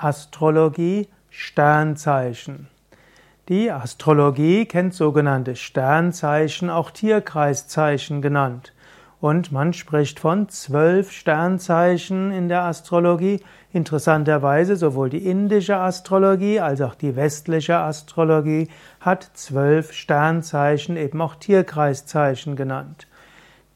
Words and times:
Astrologie 0.00 1.08
Sternzeichen. 1.28 2.68
Die 3.48 3.72
Astrologie 3.72 4.64
kennt 4.64 4.94
sogenannte 4.94 5.56
Sternzeichen, 5.56 6.70
auch 6.70 6.92
Tierkreiszeichen 6.92 8.22
genannt. 8.22 8.72
Und 9.20 9.50
man 9.50 9.72
spricht 9.72 10.20
von 10.20 10.48
zwölf 10.50 11.10
Sternzeichen 11.10 12.30
in 12.30 12.48
der 12.48 12.62
Astrologie. 12.62 13.40
Interessanterweise 13.72 14.76
sowohl 14.76 15.10
die 15.10 15.26
indische 15.26 15.78
Astrologie 15.78 16.60
als 16.60 16.80
auch 16.80 16.94
die 16.94 17.16
westliche 17.16 17.78
Astrologie 17.78 18.68
hat 19.00 19.28
zwölf 19.34 19.92
Sternzeichen, 19.92 20.96
eben 20.96 21.20
auch 21.20 21.34
Tierkreiszeichen 21.34 22.54
genannt. 22.54 23.08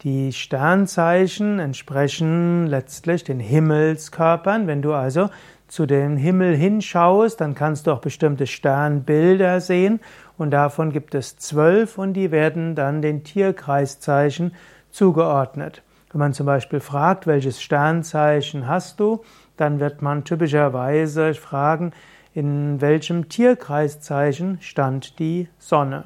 Die 0.04 0.32
Sternzeichen 0.32 1.58
entsprechen 1.60 2.66
letztlich 2.66 3.22
den 3.24 3.38
Himmelskörpern. 3.38 4.68
Wenn 4.68 4.82
du 4.82 4.94
also 4.94 5.30
zu 5.72 5.86
dem 5.86 6.18
Himmel 6.18 6.54
hinschaust, 6.54 7.40
dann 7.40 7.54
kannst 7.54 7.86
du 7.86 7.92
auch 7.92 8.02
bestimmte 8.02 8.46
Sternbilder 8.46 9.58
sehen 9.62 10.00
und 10.36 10.50
davon 10.50 10.92
gibt 10.92 11.14
es 11.14 11.38
zwölf 11.38 11.96
und 11.96 12.12
die 12.12 12.30
werden 12.30 12.74
dann 12.74 13.00
den 13.00 13.24
Tierkreiszeichen 13.24 14.52
zugeordnet. 14.90 15.82
Wenn 16.10 16.18
man 16.18 16.34
zum 16.34 16.44
Beispiel 16.44 16.80
fragt, 16.80 17.26
welches 17.26 17.62
Sternzeichen 17.62 18.66
hast 18.66 19.00
du, 19.00 19.22
dann 19.56 19.80
wird 19.80 20.02
man 20.02 20.24
typischerweise 20.24 21.32
fragen, 21.32 21.92
in 22.34 22.82
welchem 22.82 23.30
Tierkreiszeichen 23.30 24.58
stand 24.60 25.18
die 25.20 25.48
Sonne. 25.56 26.04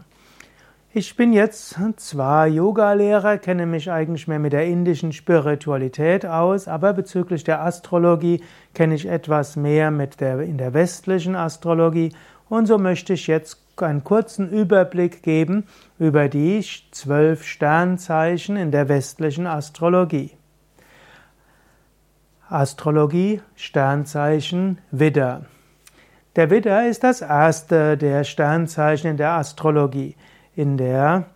Ich 0.98 1.14
bin 1.14 1.34
jetzt 1.34 1.76
zwar 1.98 2.46
Yogalehrer, 2.46 3.36
kenne 3.36 3.66
mich 3.66 3.90
eigentlich 3.90 4.28
mehr 4.28 4.38
mit 4.38 4.54
der 4.54 4.64
indischen 4.64 5.12
Spiritualität 5.12 6.24
aus, 6.24 6.68
aber 6.68 6.94
bezüglich 6.94 7.44
der 7.44 7.60
Astrologie 7.60 8.42
kenne 8.72 8.94
ich 8.94 9.04
etwas 9.04 9.56
mehr 9.56 9.90
mit 9.90 10.22
der, 10.22 10.40
in 10.40 10.56
der 10.56 10.72
westlichen 10.72 11.36
Astrologie 11.36 12.14
und 12.48 12.64
so 12.64 12.78
möchte 12.78 13.12
ich 13.12 13.26
jetzt 13.26 13.58
einen 13.76 14.04
kurzen 14.04 14.48
Überblick 14.48 15.22
geben 15.22 15.64
über 15.98 16.30
die 16.30 16.64
zwölf 16.92 17.44
Sternzeichen 17.44 18.56
in 18.56 18.70
der 18.70 18.88
westlichen 18.88 19.46
Astrologie. 19.46 20.30
Astrologie, 22.48 23.42
Sternzeichen 23.54 24.78
Widder. 24.90 25.44
Der 26.36 26.48
Widder 26.48 26.88
ist 26.88 27.04
das 27.04 27.20
erste 27.20 27.98
der 27.98 28.24
Sternzeichen 28.24 29.10
in 29.10 29.16
der 29.18 29.32
Astrologie. 29.32 30.16
In 30.56 30.78
der 30.78 31.26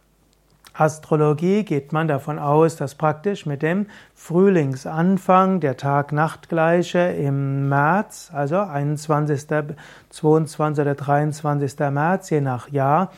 Astrologie 0.73 1.63
geht 1.63 1.93
man 1.93 2.09
davon 2.09 2.39
aus, 2.39 2.77
dass 2.77 2.95
praktisch 2.95 3.45
mit 3.45 3.61
dem 3.61 3.85
Frühlingsanfang 4.15 5.61
der 5.61 5.77
Tag-Nacht-Gleiche 5.77 7.01
im 7.01 7.69
März, 7.69 8.31
also 8.33 8.61
21., 8.61 9.47
22. 10.09 10.81
oder 10.81 10.95
23. 10.95 11.79
März, 11.91 12.31
je 12.31 12.41
nach 12.41 12.71
Jahr, 12.71 13.13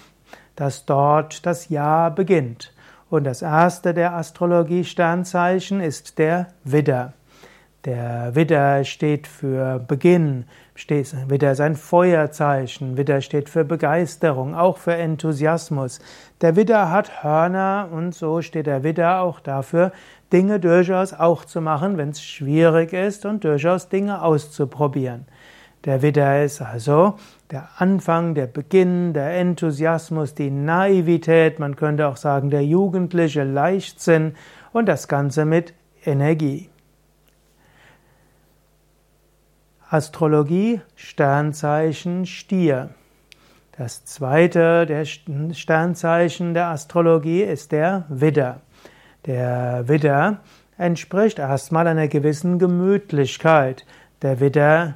dass 0.56 0.86
dort 0.86 1.46
das 1.46 1.68
Jahr 1.68 2.10
beginnt. 2.10 2.74
Und 3.08 3.22
das 3.22 3.40
erste 3.40 3.94
der 3.94 4.14
Astrologie-Sternzeichen 4.14 5.80
ist 5.80 6.18
der 6.18 6.48
Widder. 6.64 7.12
Der 7.84 8.36
Widder 8.36 8.84
steht 8.84 9.26
für 9.26 9.80
Beginn, 9.80 10.44
Widder 10.86 11.50
ist 11.50 11.60
ein 11.60 11.74
Feuerzeichen, 11.74 12.96
Widder 12.96 13.20
steht 13.20 13.48
für 13.48 13.64
Begeisterung, 13.64 14.54
auch 14.54 14.76
für 14.78 14.94
Enthusiasmus. 14.94 15.98
Der 16.42 16.54
Widder 16.54 16.92
hat 16.92 17.24
Hörner 17.24 17.88
und 17.90 18.14
so 18.14 18.40
steht 18.40 18.68
der 18.68 18.84
Widder 18.84 19.20
auch 19.22 19.40
dafür, 19.40 19.90
Dinge 20.32 20.60
durchaus 20.60 21.12
auch 21.12 21.44
zu 21.44 21.60
machen, 21.60 21.98
wenn 21.98 22.10
es 22.10 22.22
schwierig 22.22 22.92
ist 22.92 23.26
und 23.26 23.42
durchaus 23.42 23.88
Dinge 23.88 24.22
auszuprobieren. 24.22 25.26
Der 25.84 26.02
Widder 26.02 26.44
ist 26.44 26.62
also 26.62 27.14
der 27.50 27.68
Anfang, 27.78 28.36
der 28.36 28.46
Beginn, 28.46 29.12
der 29.12 29.34
Enthusiasmus, 29.40 30.36
die 30.36 30.52
Naivität, 30.52 31.58
man 31.58 31.74
könnte 31.74 32.06
auch 32.06 32.16
sagen 32.16 32.48
der 32.50 32.64
jugendliche 32.64 33.42
Leichtsinn 33.42 34.36
und 34.72 34.86
das 34.86 35.08
Ganze 35.08 35.44
mit 35.44 35.74
Energie. 36.04 36.71
Astrologie 39.92 40.80
Sternzeichen 40.96 42.24
Stier. 42.24 42.94
Das 43.76 44.06
zweite 44.06 44.86
der 44.86 45.04
Sternzeichen 45.04 46.54
der 46.54 46.68
Astrologie 46.68 47.42
ist 47.42 47.72
der 47.72 48.06
Widder. 48.08 48.62
Der 49.26 49.86
Widder 49.88 50.38
entspricht 50.78 51.38
erstmal 51.38 51.86
einer 51.86 52.08
gewissen 52.08 52.58
Gemütlichkeit. 52.58 53.84
Der 54.22 54.40
Widder, 54.40 54.94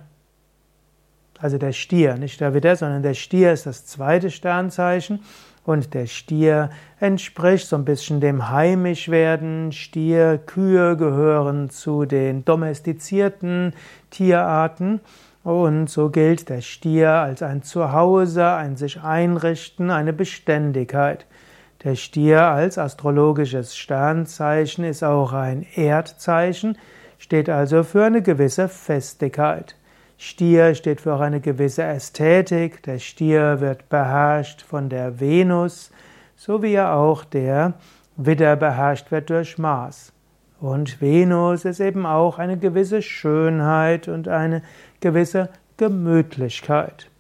also 1.39 1.59
der 1.59 1.73
Stier, 1.73 2.17
nicht 2.17 2.41
der 2.41 2.55
Widder, 2.55 2.75
sondern 2.75 3.03
der 3.03 3.13
Stier 3.13 3.53
ist 3.53 3.67
das 3.67 3.84
zweite 3.84 4.31
Sternzeichen 4.31 5.21
und 5.66 5.94
der 5.94 6.06
Stier 6.06 6.71
entspricht 7.00 7.66
so 7.66 7.77
ein 7.77 7.84
bisschen 7.84 8.21
dem 8.21 8.50
Heimischwerden. 8.50 9.72
Stier, 9.72 10.38
Kühe 10.38 10.97
gehören 10.97 11.71
zu 11.71 12.04
den 12.04 12.44
domestizierten 12.44 13.75
Tierarten. 14.10 15.00
Und 15.43 15.91
so 15.91 16.10
gilt 16.10 16.49
der 16.49 16.60
Stier 16.60 17.10
als 17.10 17.43
ein 17.43 17.62
Zuhause, 17.62 18.47
ein 18.47 18.77
sich 18.77 19.03
einrichten, 19.03 19.91
eine 19.91 20.12
Beständigkeit. 20.12 21.27
Der 21.83 21.97
Stier 21.97 22.43
als 22.43 22.78
astrologisches 22.78 23.77
Sternzeichen 23.77 24.84
ist 24.84 25.03
auch 25.03 25.33
ein 25.33 25.66
Erdzeichen, 25.75 26.78
steht 27.19 27.48
also 27.48 27.83
für 27.83 28.04
eine 28.04 28.22
gewisse 28.22 28.69
Festigkeit. 28.69 29.77
Stier 30.19 30.75
steht 30.75 31.03
für 31.03 31.21
eine 31.21 31.41
gewisse 31.41 31.82
Ästhetik. 31.82 32.82
Der 32.84 32.99
Stier 32.99 33.60
wird 33.60 33.88
beherrscht 33.88 34.62
von 34.62 34.88
der 34.88 35.21
Venus, 35.21 35.91
so 36.37 36.62
wie 36.62 36.75
er 36.75 36.94
auch 36.94 37.25
der 37.25 37.75
Widder 38.16 38.56
beherrscht 38.56 39.10
wird 39.10 39.28
durch 39.28 39.59
Mars. 39.59 40.12
Und 40.59 41.03
Venus 41.03 41.66
ist 41.66 41.81
eben 41.81 42.06
auch 42.06 42.38
eine 42.38 42.56
gewisse 42.56 43.03
Schönheit 43.03 44.09
und 44.09 44.27
eine 44.27 44.62
gewisse 45.00 45.50
Gemütlichkeit. 45.77 47.10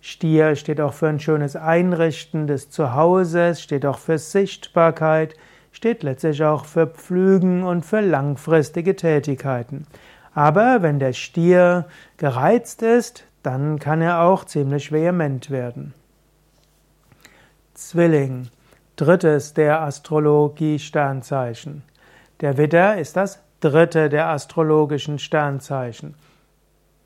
Stier 0.00 0.56
steht 0.56 0.80
auch 0.80 0.94
für 0.94 1.08
ein 1.08 1.20
schönes 1.20 1.56
Einrichten 1.56 2.46
des 2.46 2.70
Zuhauses, 2.70 3.62
steht 3.62 3.84
auch 3.84 3.98
für 3.98 4.16
Sichtbarkeit, 4.16 5.34
steht 5.72 6.02
letztlich 6.02 6.42
auch 6.42 6.64
für 6.64 6.86
Pflügen 6.86 7.64
und 7.64 7.84
für 7.84 8.00
langfristige 8.00 8.96
Tätigkeiten. 8.96 9.86
Aber 10.34 10.82
wenn 10.82 10.98
der 10.98 11.12
Stier 11.12 11.86
gereizt 12.16 12.82
ist, 12.82 13.24
dann 13.42 13.78
kann 13.78 14.02
er 14.02 14.22
auch 14.22 14.44
ziemlich 14.44 14.90
vehement 14.90 15.50
werden. 15.50 15.94
Zwilling, 17.74 18.48
drittes 18.96 19.54
der 19.54 19.82
Astrologie-Sternzeichen. 19.82 21.82
Der 22.40 22.56
Widder 22.56 22.98
ist 22.98 23.16
das 23.16 23.40
dritte 23.60 24.08
der 24.08 24.28
astrologischen 24.28 25.18
Sternzeichen. 25.18 26.14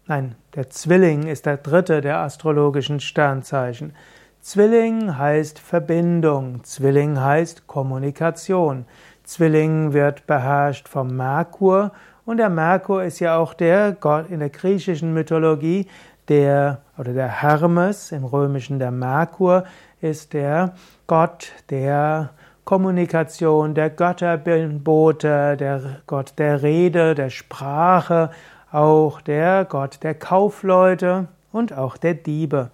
Nein, 0.06 0.34
der 0.54 0.70
Zwilling 0.70 1.26
ist 1.26 1.46
der 1.46 1.58
dritte 1.58 2.00
der 2.00 2.18
astrologischen 2.18 2.98
Sternzeichen. 2.98 3.94
Zwilling 4.40 5.18
heißt 5.18 5.58
Verbindung, 5.58 6.64
Zwilling 6.64 7.20
heißt 7.20 7.66
Kommunikation. 7.66 8.86
Zwilling 9.24 9.92
wird 9.92 10.26
beherrscht 10.26 10.88
vom 10.88 11.14
Merkur 11.14 11.92
und 12.28 12.36
der 12.36 12.50
Merkur 12.50 13.04
ist 13.04 13.20
ja 13.20 13.38
auch 13.38 13.54
der 13.54 13.92
Gott 13.92 14.28
in 14.28 14.40
der 14.40 14.50
griechischen 14.50 15.14
Mythologie, 15.14 15.86
der 16.28 16.82
oder 16.98 17.14
der 17.14 17.40
Hermes, 17.40 18.12
im 18.12 18.26
römischen 18.26 18.78
der 18.78 18.90
Merkur, 18.90 19.64
ist 20.02 20.34
der 20.34 20.74
Gott 21.06 21.52
der 21.70 22.28
Kommunikation, 22.66 23.72
der 23.72 23.88
Götterbote, 23.88 25.56
der 25.56 26.02
Gott 26.06 26.34
der 26.36 26.62
Rede, 26.62 27.14
der 27.14 27.30
Sprache, 27.30 28.28
auch 28.70 29.22
der 29.22 29.64
Gott 29.64 30.00
der 30.02 30.12
Kaufleute 30.12 31.28
und 31.50 31.72
auch 31.72 31.96
der 31.96 32.12
Diebe. 32.12 32.70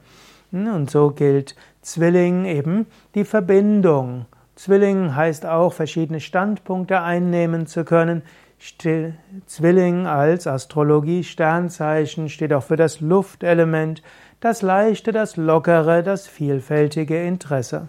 Und 0.51 0.91
so 0.91 1.13
gilt 1.13 1.55
Zwilling 1.81 2.45
eben 2.45 2.87
die 3.15 3.25
Verbindung. 3.25 4.27
Zwilling 4.57 5.15
heißt 5.15 5.47
auch, 5.47 5.73
verschiedene 5.73 6.19
Standpunkte 6.19 7.01
einnehmen 7.01 7.69
zu 7.69 7.85
können. 7.85 8.23
Zwilling 9.47 10.07
als 10.07 10.47
Astrologie-Sternzeichen 10.47 12.31
steht 12.31 12.53
auch 12.53 12.63
für 12.63 12.77
das 12.77 13.01
Luftelement, 13.01 14.03
das 14.41 14.63
leichte, 14.63 15.13
das 15.13 15.37
lockere, 15.37 16.03
das 16.03 16.27
vielfältige 16.27 17.23
Interesse. 17.23 17.89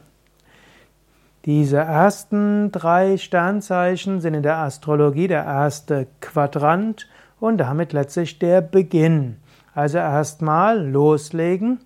Diese 1.46 1.78
ersten 1.78 2.72
drei 2.72 3.18
Sternzeichen 3.18 4.20
sind 4.20 4.34
in 4.34 4.44
der 4.44 4.58
Astrologie 4.58 5.28
der 5.28 5.46
erste 5.46 6.08
Quadrant 6.20 7.08
und 7.40 7.58
damit 7.58 7.94
letztlich 7.94 8.40
der 8.40 8.62
Beginn. 8.62 9.38
Also 9.74 10.00
erstmal 10.00 10.86
loslegen, 10.86 11.80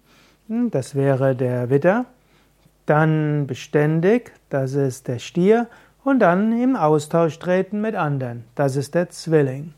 das 0.47 0.95
wäre 0.95 1.35
der 1.35 1.69
Widder, 1.69 2.05
dann 2.85 3.45
beständig, 3.45 4.31
das 4.49 4.73
ist 4.73 5.07
der 5.07 5.19
Stier 5.19 5.67
und 6.03 6.19
dann 6.19 6.59
im 6.59 6.75
Austausch 6.75 7.39
treten 7.39 7.81
mit 7.81 7.95
anderen. 7.95 8.45
Das 8.55 8.75
ist 8.75 8.95
der 8.95 9.09
Zwilling. 9.09 9.73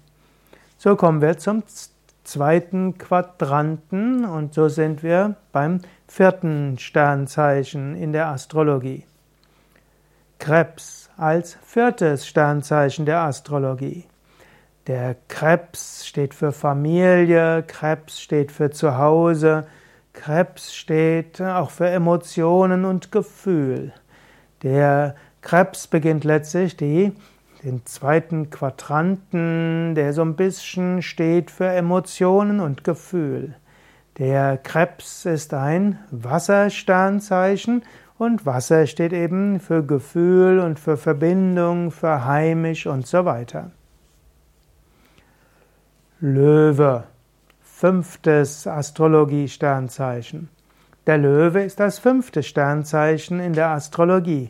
So 0.77 0.95
kommen 0.95 1.21
wir 1.21 1.38
zum 1.38 1.63
zweiten 2.23 2.97
Quadranten 2.97 4.25
und 4.25 4.53
so 4.53 4.69
sind 4.69 5.03
wir 5.03 5.35
beim 5.51 5.81
vierten 6.07 6.77
Sternzeichen 6.77 7.95
in 7.95 8.13
der 8.13 8.27
Astrologie. 8.27 9.06
Krebs 10.39 11.09
als 11.18 11.57
viertes 11.63 12.25
Sternzeichen 12.25 13.06
der 13.06 13.19
Astrologie. 13.19 14.06
Der 14.88 15.15
Krebs 15.27 16.07
steht 16.07 16.33
für 16.33 16.51
Familie, 16.51 17.63
Krebs 17.67 18.19
steht 18.19 18.51
für 18.51 18.71
Zuhause, 18.71 19.67
Krebs 20.13 20.74
steht 20.74 21.39
auch 21.39 21.69
für 21.69 21.88
Emotionen 21.88 22.85
und 22.85 23.12
Gefühl. 23.12 23.94
Der 24.63 25.15
Krebs 25.41 25.88
beginnt 25.88 26.23
letztlich 26.23 26.77
die, 26.77 27.13
den 27.63 27.85
zweiten 27.85 28.49
Quadranten, 28.49 29.93
der 29.95 30.13
so 30.13 30.21
ein 30.21 30.35
bisschen 30.35 31.01
steht 31.01 31.51
für 31.51 31.67
Emotionen 31.67 32.59
und 32.59 32.83
Gefühl. 32.83 33.55
Der 34.17 34.57
Krebs 34.57 35.25
ist 35.25 35.53
ein 35.53 35.99
Wassersternzeichen 36.11 37.83
und 38.17 38.45
Wasser 38.45 38.85
steht 38.85 39.13
eben 39.13 39.59
für 39.59 39.83
Gefühl 39.83 40.59
und 40.59 40.79
für 40.79 40.97
Verbindung, 40.97 41.91
für 41.91 42.25
heimisch 42.25 42.85
und 42.85 43.07
so 43.07 43.25
weiter. 43.25 43.71
Löwe, 46.19 47.05
fünftes 47.61 48.67
Astrologie-Sternzeichen. 48.67 50.49
Der 51.07 51.17
Löwe 51.17 51.63
ist 51.63 51.79
das 51.79 51.97
fünfte 51.97 52.43
Sternzeichen 52.43 53.39
in 53.39 53.53
der 53.53 53.69
Astrologie. 53.69 54.49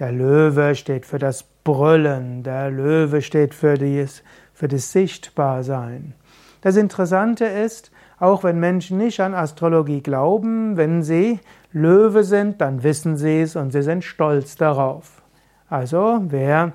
Der 0.00 0.12
Löwe 0.12 0.74
steht 0.74 1.04
für 1.04 1.18
das 1.18 1.44
Brüllen, 1.62 2.42
der 2.42 2.70
Löwe 2.70 3.20
steht 3.20 3.52
für, 3.52 3.74
dies, 3.74 4.22
für 4.54 4.66
das 4.66 4.92
Sichtbarsein. 4.92 6.14
Das 6.62 6.76
Interessante 6.76 7.44
ist, 7.44 7.92
auch 8.18 8.42
wenn 8.42 8.58
Menschen 8.58 8.96
nicht 8.96 9.20
an 9.20 9.34
Astrologie 9.34 10.00
glauben, 10.00 10.78
wenn 10.78 11.02
sie 11.02 11.38
Löwe 11.72 12.24
sind, 12.24 12.62
dann 12.62 12.82
wissen 12.82 13.18
sie 13.18 13.42
es 13.42 13.56
und 13.56 13.72
sie 13.72 13.82
sind 13.82 14.02
stolz 14.02 14.56
darauf. 14.56 15.20
Also 15.68 16.22
wer 16.28 16.72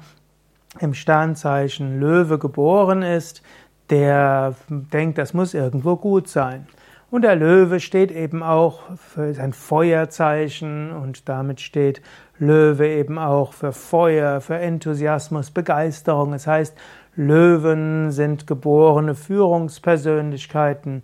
im 0.79 0.93
Sternzeichen 0.93 1.99
Löwe 1.99 2.37
geboren 2.37 3.01
ist, 3.01 3.41
der 3.89 4.53
denkt, 4.69 5.17
das 5.17 5.33
muss 5.33 5.55
irgendwo 5.55 5.95
gut 5.95 6.27
sein. 6.27 6.67
Und 7.15 7.21
der 7.21 7.37
Löwe 7.37 7.79
steht 7.79 8.11
eben 8.11 8.43
auch 8.43 8.81
für 8.97 9.33
sein 9.33 9.53
Feuerzeichen 9.53 10.91
und 10.91 11.29
damit 11.29 11.61
steht 11.61 12.01
Löwe 12.39 12.89
eben 12.89 13.17
auch 13.17 13.53
für 13.53 13.71
Feuer, 13.71 14.41
für 14.41 14.57
Enthusiasmus, 14.57 15.49
Begeisterung. 15.49 16.33
Es 16.33 16.45
heißt, 16.45 16.75
Löwen 17.15 18.11
sind 18.11 18.47
geborene 18.47 19.15
Führungspersönlichkeiten. 19.15 21.03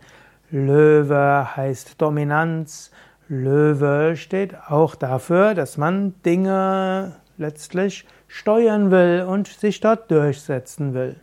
Löwe 0.50 1.56
heißt 1.56 2.02
Dominanz. 2.02 2.92
Löwe 3.30 4.18
steht 4.18 4.54
auch 4.68 4.96
dafür, 4.96 5.54
dass 5.54 5.78
man 5.78 6.16
Dinge 6.25 7.16
letztlich 7.38 8.06
steuern 8.28 8.92
will 8.92 9.25
und 9.30 9.48
sich 9.48 9.80
dort 9.80 10.12
durchsetzen 10.12 10.94
will. 10.94 11.22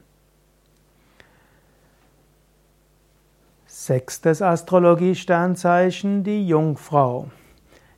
Sechstes 3.88 4.42
Astrologie-Sternzeichen, 4.42 6.22
die 6.22 6.46
Jungfrau. 6.46 7.28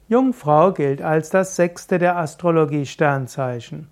Jungfrau 0.07 0.71
gilt 0.71 1.03
als 1.03 1.31
das 1.31 1.57
sechste 1.57 1.99
der 1.99 2.17
Astrologie-Sternzeichen. 2.17 3.89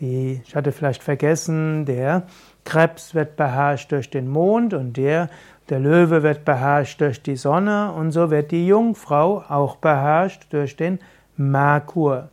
Die, 0.00 0.40
ich 0.44 0.56
hatte 0.56 0.72
vielleicht 0.72 1.04
vergessen, 1.04 1.84
der 1.84 2.24
Krebs 2.64 3.14
wird 3.14 3.36
beherrscht 3.36 3.92
durch 3.92 4.10
den 4.10 4.26
Mond 4.26 4.74
und 4.74 4.96
der, 4.96 5.30
der 5.68 5.78
Löwe 5.78 6.24
wird 6.24 6.44
beherrscht 6.44 7.00
durch 7.00 7.22
die 7.22 7.36
Sonne 7.36 7.92
und 7.92 8.10
so 8.10 8.32
wird 8.32 8.50
die 8.50 8.66
Jungfrau 8.66 9.44
auch 9.48 9.76
beherrscht 9.76 10.52
durch 10.52 10.74
den 10.74 10.98
Merkur. 11.36 12.30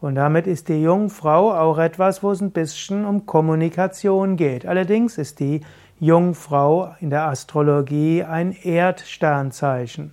Und 0.00 0.14
damit 0.14 0.46
ist 0.46 0.70
die 0.70 0.80
Jungfrau 0.80 1.52
auch 1.52 1.76
etwas, 1.76 2.22
wo 2.22 2.30
es 2.30 2.40
ein 2.40 2.52
bisschen 2.52 3.04
um 3.04 3.26
Kommunikation 3.26 4.36
geht. 4.36 4.64
Allerdings 4.64 5.18
ist 5.18 5.40
die 5.40 5.60
Jungfrau 5.98 6.94
in 7.00 7.08
der 7.08 7.22
Astrologie 7.22 8.22
ein 8.22 8.52
Erdsternzeichen. 8.52 10.12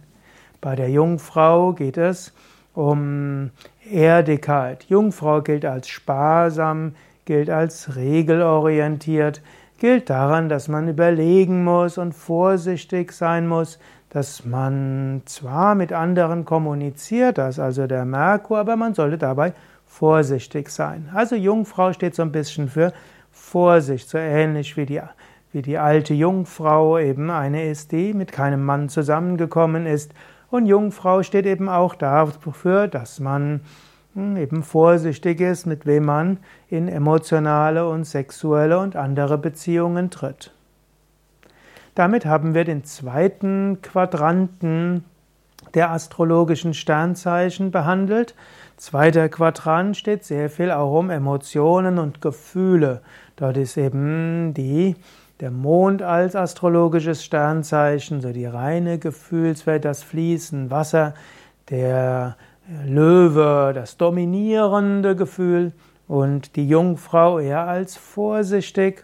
Bei 0.61 0.77
der 0.77 0.89
Jungfrau 0.89 1.73
geht 1.73 1.97
es 1.97 2.33
um 2.73 3.51
Erdigkeit. 3.91 4.85
Jungfrau 4.87 5.41
gilt 5.41 5.65
als 5.65 5.89
sparsam, 5.89 6.95
gilt 7.25 7.49
als 7.49 7.97
regelorientiert, 7.97 9.41
gilt 9.77 10.09
daran, 10.09 10.47
dass 10.47 10.69
man 10.69 10.87
überlegen 10.87 11.65
muss 11.65 11.97
und 11.97 12.13
vorsichtig 12.13 13.11
sein 13.11 13.45
muss, 13.45 13.77
dass 14.09 14.45
man 14.45 15.23
zwar 15.25 15.75
mit 15.75 15.91
anderen 15.91 16.45
kommuniziert, 16.45 17.37
das 17.37 17.59
also 17.59 17.87
der 17.87 18.05
Merkur, 18.05 18.59
aber 18.59 18.77
man 18.77 18.93
sollte 18.93 19.17
dabei 19.17 19.53
vorsichtig 19.85 20.69
sein. 20.69 21.09
Also 21.13 21.35
Jungfrau 21.35 21.91
steht 21.91 22.15
so 22.15 22.21
ein 22.21 22.31
bisschen 22.31 22.69
für 22.69 22.93
Vorsicht, 23.31 24.07
so 24.07 24.17
ähnlich 24.17 24.77
wie 24.77 24.85
die 24.85 25.01
wie 25.53 25.61
die 25.61 25.77
alte 25.77 26.13
Jungfrau 26.13 26.97
eben 26.97 27.29
eine 27.29 27.69
ist, 27.69 27.91
die 27.91 28.13
mit 28.13 28.31
keinem 28.31 28.65
Mann 28.65 28.89
zusammengekommen 28.89 29.85
ist. 29.85 30.13
Und 30.49 30.65
Jungfrau 30.65 31.23
steht 31.23 31.45
eben 31.45 31.69
auch 31.69 31.95
dafür, 31.95 32.87
dass 32.87 33.19
man 33.19 33.61
hm, 34.15 34.35
eben 34.35 34.63
vorsichtig 34.63 35.39
ist, 35.39 35.65
mit 35.65 35.85
wem 35.85 36.05
man 36.05 36.37
in 36.69 36.87
emotionale 36.87 37.87
und 37.87 38.03
sexuelle 38.05 38.79
und 38.79 38.95
andere 38.95 39.37
Beziehungen 39.37 40.09
tritt. 40.09 40.51
Damit 41.95 42.25
haben 42.25 42.55
wir 42.55 42.65
den 42.65 42.83
zweiten 42.83 43.79
Quadranten 43.83 45.05
der 45.75 45.91
astrologischen 45.91 46.73
Sternzeichen 46.73 47.71
behandelt. 47.71 48.35
Zweiter 48.77 49.29
Quadrant 49.29 49.95
steht 49.95 50.23
sehr 50.25 50.49
viel 50.49 50.71
auch 50.71 50.97
um 50.97 51.09
Emotionen 51.11 51.99
und 51.99 52.21
Gefühle. 52.21 53.01
Dort 53.35 53.57
ist 53.57 53.77
eben 53.77 54.53
die 54.53 54.95
der 55.43 55.51
Mond 55.51 56.01
als 56.01 56.37
astrologisches 56.37 57.21
Sternzeichen, 57.21 58.21
so 58.21 58.31
die 58.31 58.45
reine 58.45 58.97
Gefühlswelt, 58.97 59.83
das 59.83 60.01
Fließen, 60.01 60.71
Wasser, 60.71 61.15
der 61.69 62.37
Löwe, 62.85 63.73
das 63.75 63.97
dominierende 63.97 65.17
Gefühl 65.17 65.73
und 66.07 66.55
die 66.55 66.65
Jungfrau 66.65 67.39
eher 67.39 67.67
als 67.67 67.97
vorsichtig. 67.97 69.03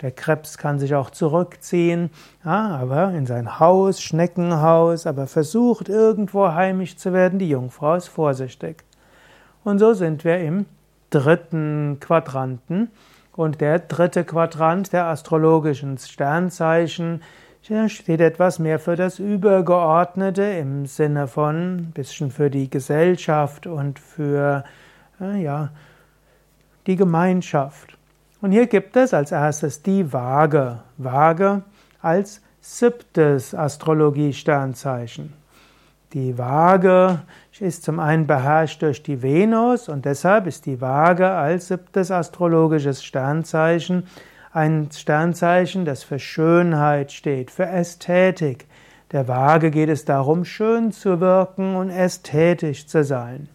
Der 0.00 0.12
Krebs 0.12 0.56
kann 0.56 0.78
sich 0.78 0.94
auch 0.94 1.10
zurückziehen, 1.10 2.08
aber 2.42 3.10
in 3.10 3.26
sein 3.26 3.60
Haus, 3.60 4.00
Schneckenhaus, 4.00 5.06
aber 5.06 5.26
versucht 5.26 5.90
irgendwo 5.90 6.48
heimisch 6.52 6.96
zu 6.96 7.12
werden. 7.12 7.38
Die 7.38 7.50
Jungfrau 7.50 7.96
ist 7.96 8.08
vorsichtig. 8.08 8.82
Und 9.62 9.78
so 9.78 9.92
sind 9.92 10.24
wir 10.24 10.38
im 10.38 10.64
dritten 11.10 11.98
Quadranten. 12.00 12.88
Und 13.32 13.60
der 13.60 13.78
dritte 13.78 14.24
Quadrant 14.24 14.92
der 14.92 15.06
astrologischen 15.06 15.98
Sternzeichen 15.98 17.22
steht 17.88 18.20
etwas 18.20 18.58
mehr 18.58 18.78
für 18.78 18.96
das 18.96 19.18
Übergeordnete 19.18 20.42
im 20.42 20.86
Sinne 20.86 21.28
von 21.28 21.76
ein 21.76 21.92
bisschen 21.92 22.30
für 22.30 22.50
die 22.50 22.70
Gesellschaft 22.70 23.66
und 23.66 23.98
für 23.98 24.64
äh, 25.20 25.42
ja, 25.42 25.70
die 26.86 26.96
Gemeinschaft. 26.96 27.96
Und 28.40 28.52
hier 28.52 28.66
gibt 28.66 28.96
es 28.96 29.12
als 29.12 29.32
erstes 29.32 29.82
die 29.82 30.12
Waage. 30.12 30.80
Waage 30.96 31.62
als 32.00 32.40
siebtes 32.60 33.54
Astrologie-Sternzeichen. 33.54 35.39
Die 36.12 36.38
Waage 36.38 37.20
ist 37.60 37.84
zum 37.84 38.00
einen 38.00 38.26
beherrscht 38.26 38.82
durch 38.82 39.02
die 39.02 39.22
Venus 39.22 39.88
und 39.88 40.04
deshalb 40.04 40.48
ist 40.48 40.66
die 40.66 40.80
Waage 40.80 41.30
als 41.30 41.68
siebtes 41.68 42.10
astrologisches 42.10 43.04
Sternzeichen 43.04 44.04
ein 44.52 44.88
Sternzeichen, 44.92 45.84
das 45.84 46.02
für 46.02 46.18
Schönheit 46.18 47.12
steht, 47.12 47.50
für 47.50 47.66
Ästhetik. 47.66 48.66
Der 49.12 49.28
Waage 49.28 49.70
geht 49.70 49.88
es 49.88 50.04
darum, 50.04 50.44
schön 50.44 50.92
zu 50.92 51.20
wirken 51.20 51.76
und 51.76 51.90
ästhetisch 51.90 52.86
zu 52.86 53.04
sein. 53.04 53.48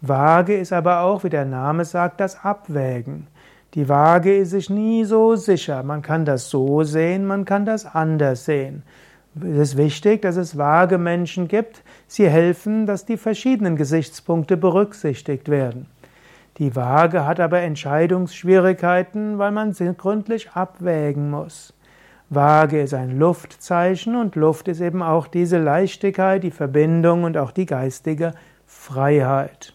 Waage 0.00 0.56
ist 0.58 0.72
aber 0.72 1.00
auch, 1.00 1.24
wie 1.24 1.30
der 1.30 1.44
Name 1.44 1.84
sagt, 1.84 2.20
das 2.20 2.44
Abwägen. 2.44 3.28
Die 3.74 3.88
Waage 3.88 4.36
ist 4.36 4.50
sich 4.50 4.68
nie 4.68 5.04
so 5.04 5.36
sicher. 5.36 5.82
Man 5.82 6.02
kann 6.02 6.26
das 6.26 6.50
so 6.50 6.82
sehen, 6.82 7.24
man 7.24 7.46
kann 7.46 7.64
das 7.64 7.86
anders 7.86 8.44
sehen. 8.44 8.82
Es 9.40 9.70
ist 9.70 9.76
wichtig, 9.76 10.22
dass 10.22 10.36
es 10.36 10.58
vage 10.58 10.98
Menschen 10.98 11.48
gibt. 11.48 11.82
Sie 12.06 12.28
helfen, 12.28 12.84
dass 12.84 13.06
die 13.06 13.16
verschiedenen 13.16 13.76
Gesichtspunkte 13.76 14.56
berücksichtigt 14.56 15.48
werden. 15.48 15.86
Die 16.58 16.76
Waage 16.76 17.24
hat 17.24 17.40
aber 17.40 17.60
Entscheidungsschwierigkeiten, 17.60 19.38
weil 19.38 19.50
man 19.50 19.72
sie 19.72 19.94
gründlich 19.94 20.50
abwägen 20.50 21.30
muss. 21.30 21.72
Waage 22.28 22.82
ist 22.82 22.94
ein 22.94 23.18
Luftzeichen 23.18 24.16
und 24.16 24.36
Luft 24.36 24.68
ist 24.68 24.80
eben 24.80 25.02
auch 25.02 25.26
diese 25.26 25.58
Leichtigkeit, 25.58 26.42
die 26.42 26.50
Verbindung 26.50 27.24
und 27.24 27.38
auch 27.38 27.52
die 27.52 27.66
geistige 27.66 28.32
Freiheit. 28.66 29.74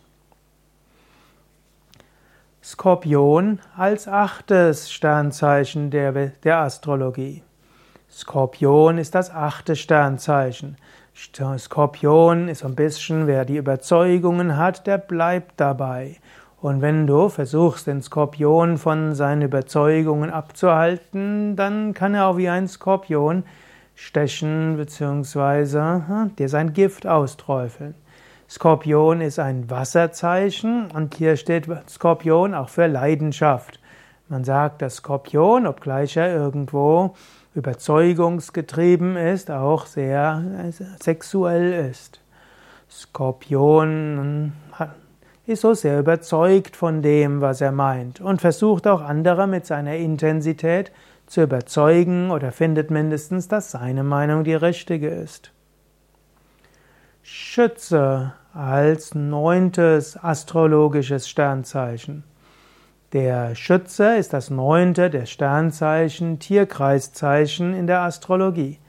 Skorpion 2.64 3.60
als 3.76 4.08
achtes 4.08 4.92
Sternzeichen 4.92 5.90
der, 5.90 6.12
der 6.12 6.58
Astrologie. 6.60 7.42
Skorpion 8.10 8.98
ist 8.98 9.16
das 9.16 9.30
achte 9.32 9.76
Sternzeichen. 9.76 10.78
Skorpion 11.58 12.48
ist 12.48 12.64
ein 12.64 12.76
bisschen, 12.76 13.28
wer 13.28 13.44
die 13.44 13.58
Überzeugungen 13.58 14.56
hat, 14.56 14.88
der 14.88 14.98
bleibt 14.98 15.60
dabei. 15.60 16.18
Und 16.62 16.82
wenn 16.82 17.06
du 17.06 17.30
versuchst, 17.30 17.88
den 17.88 18.02
Skorpion 18.02 18.78
von 18.78 19.14
seinen 19.14 19.44
Überzeugungen 19.44 20.32
abzuhalten, 20.32 21.56
dann 21.56 21.94
kann 21.94 22.16
er 22.16 22.28
auch 22.28 22.38
wie 22.38 22.50
ein 22.50 22.68
Skorpion 22.68 23.44
stechen 23.94 24.78
bzw. 24.78 26.30
Dir 26.38 26.50
sein 26.50 26.74
Gift 26.74 27.06
austräufeln. 27.06 27.94
Skorpion 28.50 29.22
ist 29.22 29.40
ein 29.40 29.70
Wasserzeichen 29.70 30.90
und 30.92 31.16
hier 31.16 31.36
steht 31.36 31.68
Skorpion 31.90 32.54
auch 32.54 32.70
für 32.70 32.88
Leidenschaft. 32.88 33.80
Man 34.30 34.44
sagt, 34.44 34.82
dass 34.82 34.98
Skorpion, 34.98 35.68
obgleich 35.68 36.18
er 36.18 36.34
irgendwo 36.34 37.16
überzeugungsgetrieben 37.58 39.18
ist, 39.18 39.50
auch 39.52 39.88
sehr 39.88 40.72
sexuell 41.02 41.90
ist. 41.90 42.22
Skorpion 42.90 44.54
ist 45.48 45.62
so 45.62 45.74
sehr 45.74 46.00
überzeugt 46.00 46.76
von 46.76 47.02
dem, 47.02 47.42
was 47.42 47.60
er 47.60 47.72
meint 47.72 48.22
und 48.22 48.42
versucht 48.42 48.88
auch 48.88 49.02
andere 49.02 49.48
mit 49.48 49.66
seiner 49.66 49.96
Intensität 49.96 50.92
zu 51.26 51.42
überzeugen 51.42 52.32
oder 52.32 52.52
findet 52.52 52.92
mindestens, 52.92 53.48
dass 53.48 53.72
seine 53.72 54.04
Meinung 54.04 54.44
die 54.44 54.54
richtige 54.56 55.10
ist. 55.10 55.52
Schütze 57.24 58.34
als 58.54 59.14
neuntes 59.16 60.16
astrologisches 60.16 61.28
Sternzeichen. 61.28 62.24
Der 63.14 63.56
Schütze 63.56 64.18
ist 64.18 64.34
das 64.34 64.50
neunte 64.50 65.10
der 65.10 65.26
Sternzeichen, 65.26 66.40
Tierkreiszeichen 66.40 67.74
in 67.74 67.88
der 67.88 68.02
Astrologie. 68.02 68.80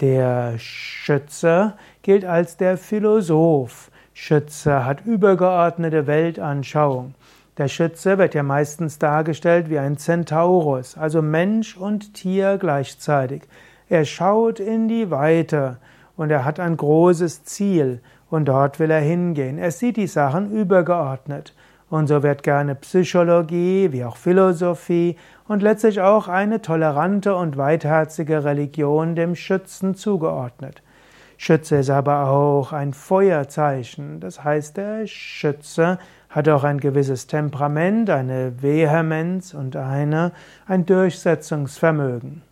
Der 0.00 0.58
Schütze 0.58 1.74
gilt 2.02 2.24
als 2.24 2.56
der 2.56 2.76
Philosoph. 2.76 3.92
Schütze 4.12 4.84
hat 4.84 5.06
übergeordnete 5.06 6.08
Weltanschauung. 6.08 7.14
Der 7.56 7.68
Schütze 7.68 8.18
wird 8.18 8.34
ja 8.34 8.42
meistens 8.42 8.98
dargestellt 8.98 9.70
wie 9.70 9.78
ein 9.78 9.98
Centaurus, 9.98 10.98
also 10.98 11.22
Mensch 11.22 11.76
und 11.76 12.12
Tier 12.12 12.58
gleichzeitig. 12.58 13.44
Er 13.88 14.04
schaut 14.04 14.58
in 14.58 14.88
die 14.88 15.12
Weite 15.12 15.76
und 16.16 16.32
er 16.32 16.44
hat 16.44 16.58
ein 16.58 16.76
großes 16.76 17.44
Ziel 17.44 18.00
und 18.30 18.46
dort 18.46 18.80
will 18.80 18.90
er 18.90 19.00
hingehen. 19.00 19.58
Er 19.58 19.70
sieht 19.70 19.96
die 19.96 20.08
Sachen 20.08 20.50
übergeordnet. 20.50 21.54
Und 21.90 22.06
so 22.06 22.22
wird 22.22 22.42
gerne 22.42 22.74
Psychologie 22.74 23.92
wie 23.92 24.04
auch 24.04 24.16
Philosophie 24.16 25.16
und 25.46 25.62
letztlich 25.62 26.00
auch 26.00 26.28
eine 26.28 26.62
tolerante 26.62 27.36
und 27.36 27.56
weitherzige 27.56 28.44
Religion 28.44 29.14
dem 29.14 29.36
Schützen 29.36 29.94
zugeordnet. 29.94 30.82
Schütze 31.36 31.76
ist 31.76 31.90
aber 31.90 32.28
auch 32.28 32.72
ein 32.72 32.94
Feuerzeichen. 32.94 34.20
Das 34.20 34.42
heißt, 34.42 34.76
der 34.76 35.06
Schütze 35.06 35.98
hat 36.30 36.48
auch 36.48 36.64
ein 36.64 36.80
gewisses 36.80 37.26
Temperament, 37.26 38.10
eine 38.10 38.62
Vehemenz 38.62 39.54
und 39.54 39.76
eine, 39.76 40.32
ein 40.66 40.86
Durchsetzungsvermögen. 40.86 42.42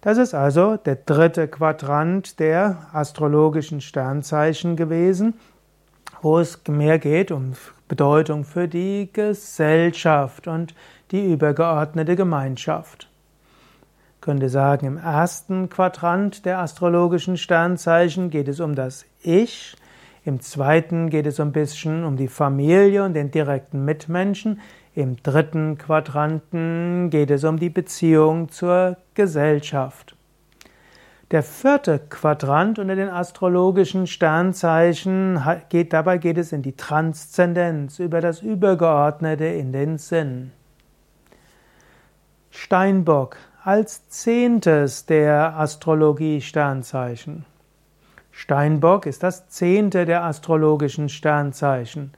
Das 0.00 0.16
ist 0.16 0.32
also 0.32 0.76
der 0.76 0.96
dritte 0.96 1.48
Quadrant 1.48 2.38
der 2.38 2.86
astrologischen 2.92 3.80
Sternzeichen 3.80 4.76
gewesen, 4.76 5.34
wo 6.22 6.38
es 6.38 6.60
mehr 6.68 6.98
geht 6.98 7.30
um 7.30 7.52
Bedeutung 7.88 8.44
für 8.44 8.68
die 8.68 9.08
Gesellschaft 9.12 10.46
und 10.46 10.74
die 11.10 11.32
übergeordnete 11.32 12.16
Gemeinschaft. 12.16 13.08
Ich 14.16 14.20
könnte 14.20 14.48
sagen, 14.48 14.86
im 14.86 14.98
ersten 14.98 15.70
Quadrant 15.70 16.44
der 16.44 16.58
astrologischen 16.58 17.36
Sternzeichen 17.36 18.30
geht 18.30 18.48
es 18.48 18.60
um 18.60 18.74
das 18.74 19.06
Ich, 19.22 19.76
im 20.24 20.40
zweiten 20.40 21.08
geht 21.08 21.26
es 21.26 21.40
ein 21.40 21.52
bisschen 21.52 22.04
um 22.04 22.18
die 22.18 22.28
Familie 22.28 23.04
und 23.04 23.14
den 23.14 23.30
direkten 23.30 23.86
Mitmenschen, 23.86 24.60
im 24.94 25.16
dritten 25.22 25.78
Quadranten 25.78 27.08
geht 27.08 27.30
es 27.30 27.44
um 27.44 27.58
die 27.58 27.70
Beziehung 27.70 28.50
zur 28.50 28.96
Gesellschaft. 29.14 30.17
Der 31.30 31.42
vierte 31.42 31.98
Quadrant 31.98 32.78
unter 32.78 32.96
den 32.96 33.10
astrologischen 33.10 34.06
Sternzeichen 34.06 35.38
geht, 35.68 35.92
dabei 35.92 36.16
geht 36.16 36.38
es 36.38 36.52
in 36.52 36.62
die 36.62 36.74
Transzendenz, 36.74 37.98
über 37.98 38.22
das 38.22 38.40
Übergeordnete 38.40 39.44
in 39.44 39.72
den 39.72 39.98
Sinn. 39.98 40.52
Steinbock 42.50 43.36
als 43.62 44.08
zehntes 44.08 45.04
der 45.04 45.58
Astrologie 45.58 46.40
Sternzeichen. 46.40 47.44
Steinbock 48.30 49.04
ist 49.04 49.22
das 49.22 49.48
zehnte 49.50 50.06
der 50.06 50.24
astrologischen 50.24 51.10
Sternzeichen. 51.10 52.12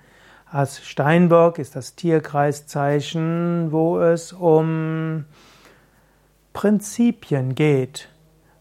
Als 0.49 0.85
Steinbock 0.85 1.59
ist 1.59 1.75
das 1.75 1.97
Tierkreiszeichen, 1.97 3.73
wo 3.73 3.99
es 3.99 4.33
um 4.33 5.25
Prinzipien 6.53 7.57
geht. 7.57 8.09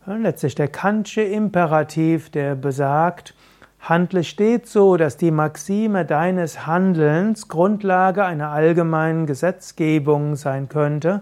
Letztlich 0.06 0.56
der 0.56 0.68
Kantsche 0.68 1.22
Imperativ, 1.22 2.30
der 2.30 2.56
besagt, 2.56 3.36
handle 3.80 4.24
stets 4.24 4.74
so, 4.74 4.98
dass 4.98 5.18
die 5.18 5.32
Maxime 5.32 6.06
deines 6.06 6.66
Handelns 6.66 7.48
Grundlage 7.48 8.26
einer 8.26 8.50
allgemeinen 8.50 9.26
Gesetzgebung 9.26 10.36
sein 10.36 10.70
könnte, 10.70 11.22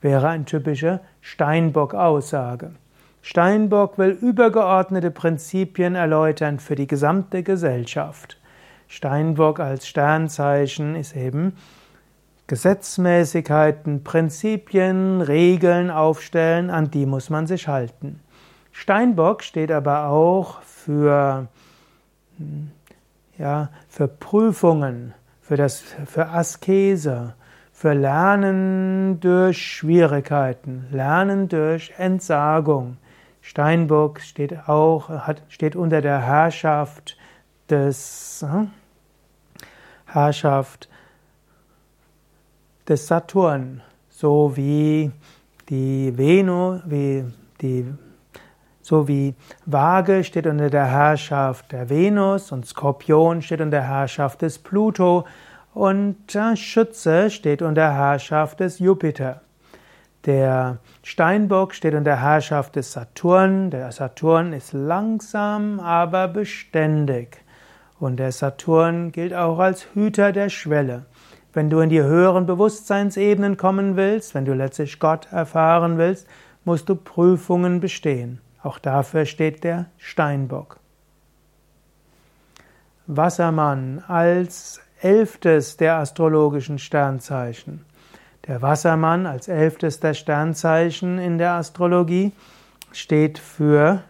wäre 0.00 0.28
eine 0.28 0.44
typische 0.44 1.00
Steinbock-Aussage. 1.20 2.72
Steinbock 3.22 3.96
will 3.96 4.10
übergeordnete 4.10 5.10
Prinzipien 5.10 5.94
erläutern 5.94 6.58
für 6.58 6.74
die 6.74 6.86
gesamte 6.86 7.42
Gesellschaft. 7.42 8.38
Steinbock 8.86 9.60
als 9.60 9.88
Sternzeichen 9.88 10.94
ist 10.94 11.16
eben 11.16 11.56
Gesetzmäßigkeiten, 12.46 14.04
Prinzipien, 14.04 15.22
Regeln 15.22 15.90
aufstellen, 15.90 16.70
an 16.70 16.90
die 16.90 17.06
muss 17.06 17.30
man 17.30 17.46
sich 17.46 17.68
halten. 17.68 18.20
Steinbock 18.70 19.42
steht 19.42 19.70
aber 19.72 20.08
auch 20.08 20.60
für, 20.62 21.48
ja, 23.38 23.70
für 23.88 24.08
Prüfungen, 24.08 25.14
für, 25.40 25.56
das, 25.56 25.82
für 26.06 26.28
Askese, 26.28 27.34
für 27.72 27.94
Lernen 27.94 29.20
durch 29.20 29.58
Schwierigkeiten, 29.58 30.86
Lernen 30.90 31.48
durch 31.48 31.94
Entsagung. 31.96 32.98
Steinbock 33.40 34.20
steht 34.20 34.68
auch, 34.68 35.08
hat, 35.08 35.42
steht 35.48 35.76
unter 35.76 36.02
der 36.02 36.20
Herrschaft 36.20 37.16
des, 37.70 38.44
hm? 38.46 38.70
Herrschaft 40.06 40.88
des 42.88 43.06
Saturn, 43.06 43.82
so 44.08 44.56
wie 44.56 45.10
die 45.68 46.16
Venus, 46.16 46.82
wie 46.86 47.24
die 47.60 47.86
so 48.82 49.08
wie 49.08 49.34
Waage 49.64 50.24
steht 50.24 50.46
unter 50.46 50.68
der 50.68 50.84
Herrschaft 50.84 51.72
der 51.72 51.88
Venus 51.88 52.52
und 52.52 52.66
Skorpion 52.66 53.40
steht 53.40 53.62
unter 53.62 53.78
der 53.78 53.88
Herrschaft 53.88 54.42
des 54.42 54.58
Pluto 54.58 55.24
und 55.72 56.16
Schütze 56.56 57.30
steht 57.30 57.62
unter 57.62 57.74
der 57.74 57.94
Herrschaft 57.94 58.60
des 58.60 58.78
Jupiter. 58.78 59.40
Der 60.26 60.78
Steinbock 61.02 61.74
steht 61.74 61.94
unter 61.94 62.10
der 62.10 62.20
Herrschaft 62.20 62.76
des 62.76 62.92
Saturn. 62.92 63.70
Der 63.70 63.90
Saturn 63.90 64.52
ist 64.52 64.72
langsam, 64.72 65.80
aber 65.80 66.28
beständig. 66.28 67.38
Und 67.98 68.16
der 68.16 68.32
Saturn 68.32 69.12
gilt 69.12 69.34
auch 69.34 69.58
als 69.58 69.86
Hüter 69.94 70.32
der 70.32 70.48
Schwelle. 70.48 71.06
Wenn 71.54 71.70
du 71.70 71.78
in 71.78 71.88
die 71.88 72.02
höheren 72.02 72.46
Bewusstseinsebenen 72.46 73.56
kommen 73.56 73.96
willst, 73.96 74.34
wenn 74.34 74.44
du 74.44 74.54
letztlich 74.54 74.98
Gott 74.98 75.28
erfahren 75.30 75.98
willst, 75.98 76.26
musst 76.64 76.88
du 76.88 76.96
Prüfungen 76.96 77.78
bestehen. 77.78 78.40
Auch 78.62 78.80
dafür 78.80 79.24
steht 79.24 79.62
der 79.62 79.86
Steinbock. 79.96 80.80
Wassermann 83.06 84.02
als 84.08 84.80
elftes 85.00 85.76
der 85.76 85.96
astrologischen 85.96 86.78
Sternzeichen. 86.78 87.84
Der 88.48 88.60
Wassermann 88.60 89.26
als 89.26 89.46
elftes 89.46 90.00
der 90.00 90.14
Sternzeichen 90.14 91.18
in 91.18 91.38
der 91.38 91.52
Astrologie 91.52 92.32
steht 92.92 93.38
für 93.38 94.02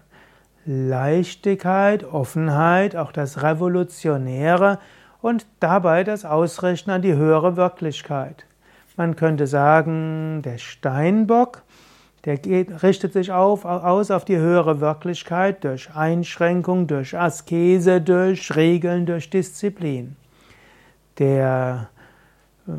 Leichtigkeit, 0.64 2.04
Offenheit, 2.04 2.96
auch 2.96 3.12
das 3.12 3.42
Revolutionäre 3.42 4.78
und 5.25 5.47
dabei 5.59 6.04
das 6.04 6.26
Ausrichten 6.26 6.90
an 6.90 7.00
die 7.00 7.14
höhere 7.14 7.57
Wirklichkeit. 7.57 8.45
Man 8.99 9.16
könnte 9.16 9.47
sagen, 9.47 10.43
der 10.43 10.59
Steinbock, 10.59 11.62
der 12.26 12.37
geht, 12.37 12.83
richtet 12.83 13.14
sich 13.14 13.33
auf, 13.33 13.64
aus 13.64 14.11
auf 14.11 14.26
die 14.26 14.37
höhere 14.37 14.83
Wirklichkeit 14.83 15.64
durch 15.64 15.97
Einschränkung, 15.97 16.87
durch 16.88 17.19
Askese, 17.19 18.02
durch 18.02 18.54
Regeln, 18.54 19.07
durch 19.07 19.31
Disziplin. 19.31 20.16
Der 21.19 21.88
äh, 22.69 22.73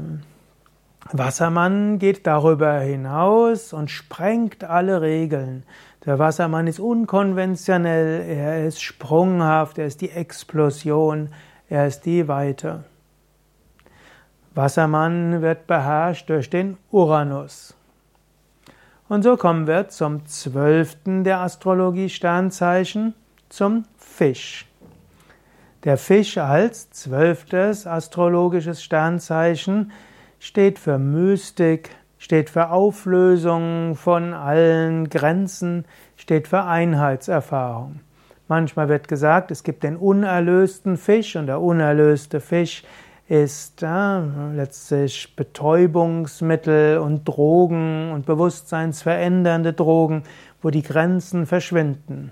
Wassermann 1.13 1.97
geht 1.97 2.27
darüber 2.27 2.79
hinaus 2.79 3.73
und 3.73 3.89
sprengt 3.89 4.63
alle 4.63 5.01
Regeln. 5.01 5.63
Der 6.05 6.19
Wassermann 6.19 6.67
ist 6.67 6.79
unkonventionell, 6.79 8.21
er 8.21 8.67
ist 8.67 8.83
sprunghaft, 8.83 9.79
er 9.79 9.87
ist 9.87 10.01
die 10.01 10.11
Explosion, 10.11 11.29
er 11.69 11.87
ist 11.87 12.01
die 12.05 12.27
Weite. 12.27 12.83
Wassermann 14.53 15.41
wird 15.41 15.67
beherrscht 15.67 16.29
durch 16.29 16.49
den 16.49 16.77
Uranus. 16.91 17.75
Und 19.07 19.23
so 19.23 19.37
kommen 19.37 19.67
wir 19.67 19.89
zum 19.89 20.25
zwölften 20.25 21.23
der 21.23 21.39
Astrologie-Sternzeichen, 21.41 23.13
zum 23.49 23.83
Fisch. 23.97 24.65
Der 25.83 25.97
Fisch 25.97 26.37
als 26.39 26.89
zwölftes 26.89 27.85
astrologisches 27.85 28.81
Sternzeichen 28.81 29.91
steht 30.39 30.79
für 30.79 30.97
Mystik, 30.97 31.91
steht 32.17 32.49
für 32.49 32.71
Auflösung 32.71 33.95
von 33.95 34.33
allen 34.33 35.09
Grenzen, 35.09 35.85
steht 36.15 36.47
für 36.47 36.63
Einheitserfahrung. 36.63 37.99
Manchmal 38.47 38.89
wird 38.89 39.07
gesagt, 39.07 39.49
es 39.49 39.63
gibt 39.63 39.83
den 39.83 39.97
unerlösten 39.97 40.97
Fisch 40.97 41.35
und 41.35 41.47
der 41.47 41.61
unerlöste 41.61 42.39
Fisch 42.39 42.83
ist 43.27 43.81
äh, 43.81 44.19
letztlich 44.53 45.35
Betäubungsmittel 45.35 46.99
und 46.99 47.25
Drogen 47.25 48.11
und 48.11 48.27
bewusstseinsverändernde 48.27 49.73
Drogen, 49.73 50.23
wo 50.61 50.69
die 50.69 50.83
Grenzen 50.83 51.47
verschwinden. 51.47 52.31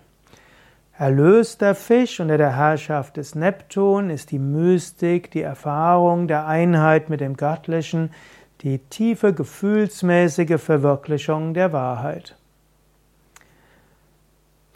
Erlöster 0.96 1.74
Fisch 1.74 2.20
unter 2.20 2.38
der 2.38 2.56
Herrschaft 2.56 3.18
des 3.18 3.34
Neptun 3.34 4.12
ist 4.12 4.30
die 4.30 4.38
Mystik, 4.38 5.32
die 5.32 5.42
Erfahrung 5.42 6.28
der 6.28 6.46
Einheit 6.46 7.10
mit 7.10 7.20
dem 7.22 7.36
Göttlichen, 7.36 8.12
die 8.62 8.78
tiefe 8.78 9.34
gefühlsmäßige 9.34 10.62
Verwirklichung 10.62 11.56
der 11.56 11.74
Wahrheit. 11.74 12.36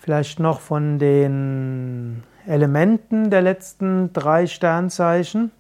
Vielleicht 0.08 0.40
noch 0.40 0.62
von 0.62 1.00
den 1.00 2.24
Elementen 2.46 3.30
der 3.30 3.42
letzten 3.42 4.14
drei 4.14 4.48
Sternzeichen. 4.48 5.52